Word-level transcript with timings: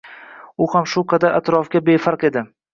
u 0.65 0.67
ham 0.71 0.87
shu 0.95 1.05
qadar 1.15 1.37
atrofga 1.43 1.85
befark 1.93 2.29
edi. 2.35 2.47